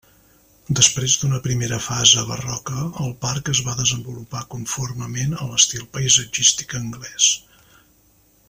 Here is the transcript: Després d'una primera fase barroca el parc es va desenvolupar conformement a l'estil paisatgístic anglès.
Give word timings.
Després 0.77 1.17
d'una 1.23 1.41
primera 1.47 1.77
fase 1.87 2.23
barroca 2.29 2.87
el 3.05 3.13
parc 3.25 3.53
es 3.55 3.61
va 3.67 3.77
desenvolupar 3.83 4.43
conformement 4.55 5.39
a 5.43 5.51
l'estil 5.53 5.89
paisatgístic 5.99 6.79
anglès. 6.85 7.33